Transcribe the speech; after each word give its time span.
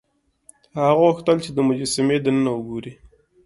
هغه 0.77 0.93
غوښتل 0.99 1.37
چې 1.45 1.49
د 1.53 1.59
مجسمې 1.67 2.17
دننه 2.25 2.49
وګوري. 2.53 2.93